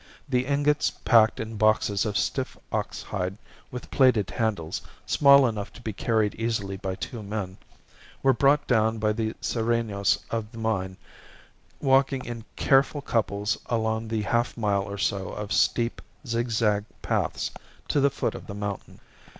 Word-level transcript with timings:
The 0.27 0.47
ingots 0.47 0.89
packed 0.89 1.39
in 1.39 1.57
boxes 1.57 2.07
of 2.07 2.17
stiff 2.17 2.57
ox 2.71 3.03
hide 3.03 3.37
with 3.69 3.91
plaited 3.91 4.31
handles, 4.31 4.81
small 5.05 5.45
enough 5.45 5.71
to 5.73 5.81
be 5.83 5.93
carried 5.93 6.33
easily 6.33 6.75
by 6.75 6.95
two 6.95 7.21
men, 7.21 7.57
were 8.23 8.33
brought 8.33 8.65
down 8.65 8.97
by 8.97 9.13
the 9.13 9.35
serenos 9.41 10.17
of 10.31 10.51
the 10.51 10.57
mine 10.57 10.97
walking 11.79 12.25
in 12.25 12.45
careful 12.55 13.01
couples 13.03 13.59
along 13.67 14.07
the 14.07 14.23
half 14.23 14.57
mile 14.57 14.81
or 14.89 14.97
so 14.97 15.29
of 15.33 15.53
steep, 15.53 16.01
zigzag 16.25 16.85
paths 17.03 17.51
to 17.87 17.99
the 17.99 18.09
foot 18.09 18.33
of 18.33 18.47
the 18.47 18.55
mountain. 18.55 18.99